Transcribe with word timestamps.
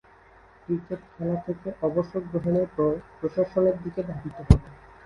Cricket 0.63 1.01
খেলা 1.13 1.37
থেকে 1.45 1.67
অবসর 1.81 2.21
গ্রহণের 2.31 2.67
পর 2.75 2.89
প্রশাসনের 3.17 3.75
দিকে 3.83 4.01
ধাবিত 4.09 4.37
হন। 4.39 4.59